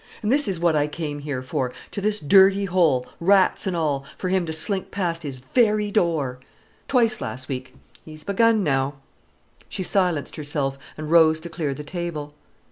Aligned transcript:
And 0.23 0.31
this 0.31 0.47
is 0.47 0.59
what 0.59 0.75
I 0.75 0.87
came 0.87 1.19
here 1.19 1.43
for, 1.43 1.71
to 1.91 2.01
this 2.01 2.19
dirty 2.19 2.65
hole, 2.65 3.05
rats 3.19 3.67
and 3.67 3.77
all, 3.77 4.03
for 4.17 4.29
him 4.29 4.47
to 4.47 4.51
slink 4.51 4.89
past 4.89 5.21
his 5.21 5.37
very 5.37 5.91
door. 5.91 6.39
Twice 6.87 7.21
last 7.21 7.47
week—he's 7.47 8.23
begun 8.23 8.63
now——" 8.63 8.95
She 9.69 9.83
silenced 9.83 10.37
herself, 10.37 10.79
and 10.97 11.11
rose 11.11 11.39
to 11.41 11.49
clear 11.49 11.75
the 11.75 11.83
table. 11.83 12.33